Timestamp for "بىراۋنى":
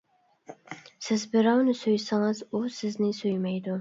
1.35-1.75